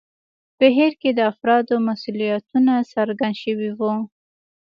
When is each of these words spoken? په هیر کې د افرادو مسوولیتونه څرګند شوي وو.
په 0.57 0.65
هیر 0.77 0.93
کې 1.01 1.09
د 1.13 1.19
افرادو 1.31 1.73
مسوولیتونه 1.87 2.73
څرګند 2.93 3.35
شوي 3.43 3.69
وو. 3.77 3.93